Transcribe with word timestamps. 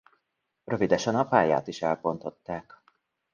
Rövidesen 0.63 1.15
a 1.15 1.25
pályát 1.27 1.67
is 1.67 1.81
elbontották. 1.81 2.81